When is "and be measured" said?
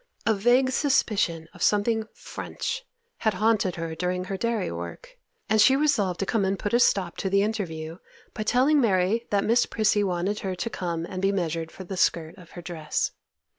11.05-11.71